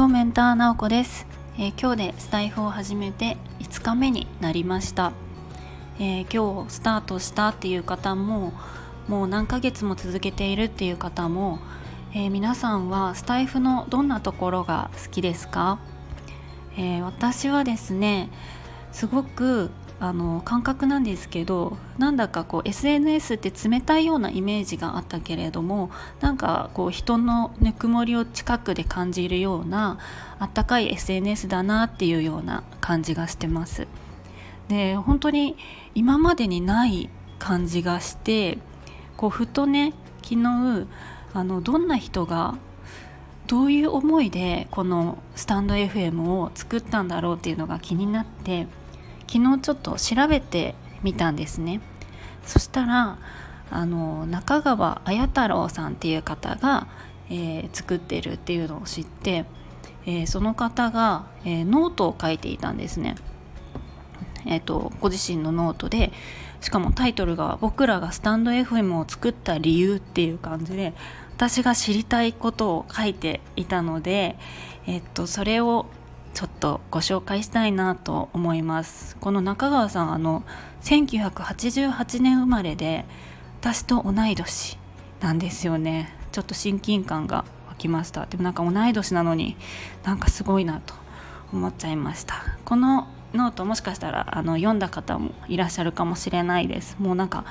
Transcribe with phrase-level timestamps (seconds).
[0.00, 1.26] フォーメンターなおこです、
[1.58, 5.12] えー、今日でスタイフを始めて5日目になりました、
[5.98, 8.54] えー、今日スタートしたっていう方も
[9.08, 11.58] もう何ヶ月も続けているっていう方も、
[12.14, 15.78] えー、皆さんはスタイフのどんなところが好きですか、
[16.78, 18.30] え私はですね
[18.92, 19.70] すごく
[20.02, 29.98] あの感覚なんですけどなんだかこう SNS って冷たいようなイメージがあったけれどもなんかこう人のぬくもりを近くで感じるような
[30.38, 33.86] あったかい SNS だなっていうような感じがしてます。
[34.68, 35.56] で本当に
[35.94, 38.58] 今までにない感じがして
[39.18, 40.86] こうふとね昨日
[41.34, 42.56] あのどんな人が
[43.46, 48.66] どういう思いでこのスタンド FM を作ったんだろうっていうのが気になって
[49.30, 51.80] 昨日ちょっと調べてみたんですね。
[52.44, 53.18] そしたら
[53.70, 56.88] あの中川綾太郎さんっていう方が、
[57.28, 59.44] えー、作ってるっていうのを知って、
[60.04, 63.14] えー、その方が、えー、ノートを書いていたんですね。
[64.46, 66.12] えーと、ご自身のノートで
[66.60, 70.94] しかもタイトルが「僕らがスタンド FM を作った理由」っていう感じで
[71.36, 74.36] 私が知りたいことを書いていたので、
[74.86, 75.86] えっと、それを
[76.34, 79.16] ちょっとご紹介したいなと思います。
[79.16, 80.42] この中川さんあの
[80.82, 83.04] 1988年生まれで
[83.60, 84.78] 私と同い年
[85.20, 86.14] なんですよね。
[86.32, 88.26] ちょっと親近感が湧きました。
[88.26, 89.56] でもなんか同い年なのに
[90.04, 90.94] なんかすごいなと
[91.52, 92.36] 思っちゃいました。
[92.64, 96.96] このノートもしかしたらあの読んだ方もいらっしゃるかもしれないです。
[96.98, 97.44] もうなんか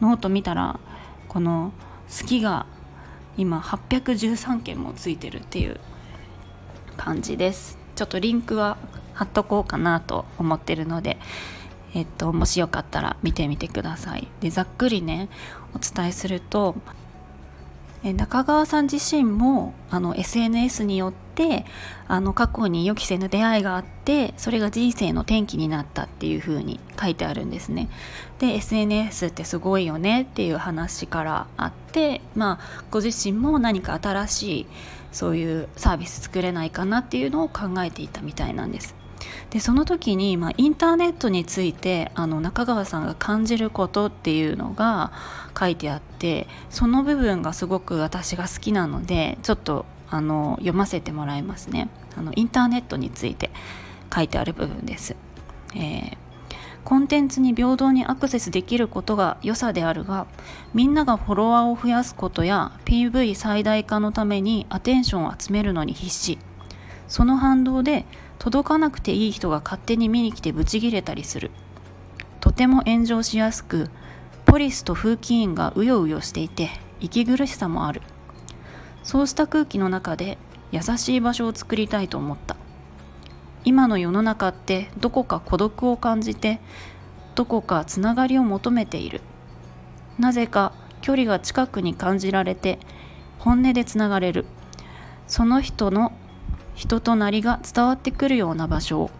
[0.00, 0.78] ノート見たら
[1.28, 1.72] この
[2.20, 2.66] 好きが
[3.36, 5.78] 今813件もついてるっていう
[6.96, 7.77] 感じです。
[7.98, 8.76] ちょっとリンクは
[9.12, 11.18] 貼っとこうかなと思ってるので、
[11.96, 14.28] えっと、もしよかったら見てみてください。
[14.40, 15.28] でざっくりね
[15.74, 16.76] お伝えすると
[18.04, 21.66] え中川さん自身もあの SNS によって
[22.06, 27.88] あの過去に予期せぬ出会いがあってそれが人生の転機になったっていう風に書いてあるんですね
[28.38, 34.66] で SNS ってすごいよねっていう話からあってまあご自身も何か新しい
[35.12, 38.94] そういうサービス作れないかなっていうのを考えていたみたいなんです。
[39.50, 45.12] でその時に、まあ、インターネットについてあの中川さんが感じることっていうのが
[45.58, 51.88] 書いてあってその部分がすごく私が好きなのでちょっとあの読ませてもらいますね。
[52.16, 53.50] あのインターネットについて
[54.14, 55.16] 書いてある部分です、
[55.74, 56.27] えー
[56.84, 60.26] コンテンツに平等にアクセスできることが良さであるが
[60.74, 66.38] みんながフォロワーを増やすことや PV 最大化のためにアテンションを集めるのに必死
[67.08, 68.04] その反動で
[68.38, 71.50] 届かなくていい人が勝手に見に来てブチギレたりする。
[72.40, 73.90] とても炎上しやすく
[74.44, 78.02] ポリスと風紀員がうようよしていて息苦しさもある。
[79.02, 80.38] そうした空気の中で
[80.70, 82.57] 優しい場所を作りたいと思った。
[83.68, 86.58] 今の世の中ってどこか孤独を感じて
[87.34, 89.20] どこかつながりを求めている。
[90.18, 92.78] なぜか距離が近くに感じられて
[93.38, 94.46] 本音でつながれる。
[95.26, 96.12] その人の
[96.74, 99.10] 人となりが伝わってくるような場所を。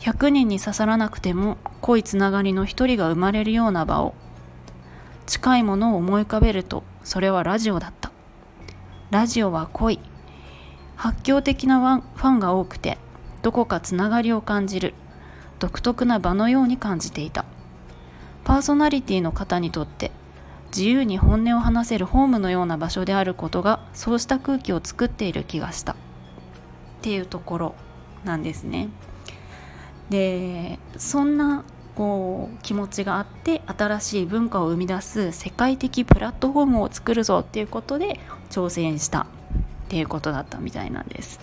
[0.00, 4.14] 100人に刺さらなくても濃いつながりの一人が生まれるような場を。
[5.24, 8.12] 近いものを思い浮かべるとそれはラジオだった。
[9.10, 9.98] ラジオは濃い。
[10.96, 12.98] 発狂的なファンが多くて
[13.46, 14.92] どこかつながりを感じる。
[15.60, 17.44] 独特な場のように感じていた。
[18.42, 20.10] パーソナリティの方にとって
[20.74, 25.92] 自由に本音を話せるホームのような場所であることがそうした空気を作っている気がした。
[25.92, 25.96] っ
[27.02, 27.74] ていうところ
[28.24, 28.88] なんですね。
[30.10, 31.62] でそんな
[31.94, 38.18] こう気持ちがあって新しい文化を生み出す世界的プラットフォームを作るぞっていうことで
[38.50, 39.26] 挑戦したっ
[39.88, 41.38] ていうことだったみたいなんです。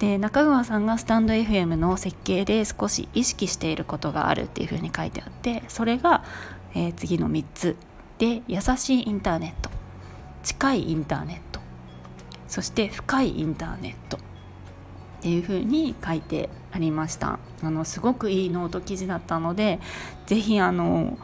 [0.00, 6.24] で中川さんがスタンド FM の設計で少し意識していることがあるっていうふうに書いてあってそれが、
[6.74, 7.76] えー、次の3つ。
[8.18, 9.70] で優しいインターネット。
[10.42, 11.60] 近いインターネット。
[12.48, 14.16] そして深いインターネット。
[14.16, 14.20] っ
[15.22, 17.38] ていうふうに書いてありました。
[17.62, 19.80] あのすごくいいノート記事だったので
[20.26, 21.18] 是非あの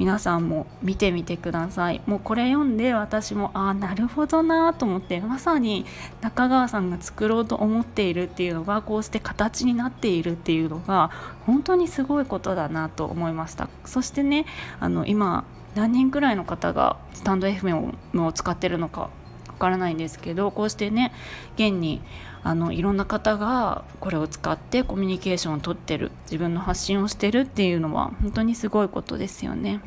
[0.00, 2.00] 皆さんも見てみてください。
[2.06, 5.84] もうこれ読んで私もああなるほどなと思ってまさに
[6.22, 11.10] 中川さんが作ろうと思っているっていうのがこうして形になっているっていうのが
[11.44, 13.68] 本当にすごいことだなと思いました。
[13.84, 14.46] そしてね
[14.80, 15.44] あの今
[15.74, 17.92] 何人くらいの方がスタンド FM
[18.24, 19.10] を使ってるのか
[19.60, 21.12] からないんですけどこうしてね
[21.54, 22.02] 現に
[22.42, 29.80] あのいろんな方がこれを使ってコミュニケーションをとってる自分の発信をしてるっていうのは本当にすごいことですよね。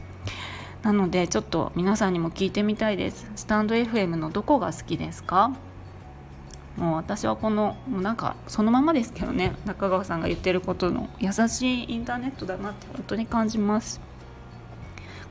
[0.83, 3.29] なのでちょっと皆さんにも聞いてみたいです。
[3.35, 5.51] スタンド FM のどこが好きですか？
[6.77, 14.01] もう私はこのもうなんかそのままですけどね中川さんが言ってることの優しいインターネットだなって本当に感じます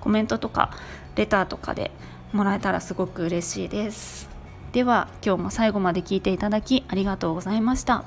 [0.01, 0.71] コメントとか
[1.17, 1.91] レターとかで
[2.33, 4.32] もらえたらすごく嬉しいです
[4.73, 8.05] では今日も最後まで聞いていただきありがとうございました。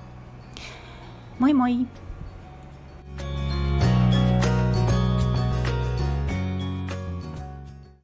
[1.38, 1.85] もいもい